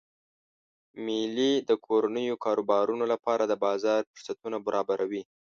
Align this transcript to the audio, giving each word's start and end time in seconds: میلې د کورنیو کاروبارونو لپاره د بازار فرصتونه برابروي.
میلې 1.05 1.51
د 1.69 1.71
کورنیو 1.85 2.35
کاروبارونو 2.45 3.05
لپاره 3.13 3.43
د 3.45 3.53
بازار 3.65 4.01
فرصتونه 4.11 4.57
برابروي. 4.67 5.23